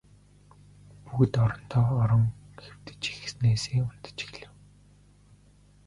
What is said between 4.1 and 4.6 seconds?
эхлэв.